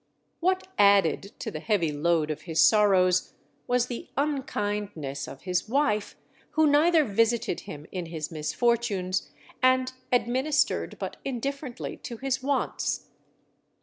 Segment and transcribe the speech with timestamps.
[0.39, 3.33] What added to the heavy load of his sorrows,
[3.67, 6.15] was the unkindness of his wife,
[6.53, 9.29] who neither visited him in his misfortunes,
[9.61, 13.09] and administered but indifferently to his wants.